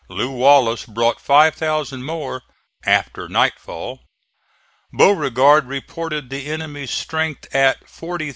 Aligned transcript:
Lew. 0.09 0.31
Wallace 0.31 0.85
brought 0.87 1.21
5,000 1.21 2.01
more 2.01 2.41
after 2.87 3.29
nightfall. 3.29 3.99
Beauregard 4.91 5.67
reported 5.67 6.31
the 6.31 6.47
enemy's 6.47 6.89
strength 6.89 7.43
at 7.53 7.87
40,955. 7.87 8.29